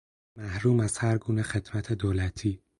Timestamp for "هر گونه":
0.97-1.43